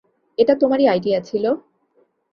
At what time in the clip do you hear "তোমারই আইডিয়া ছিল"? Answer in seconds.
0.55-1.45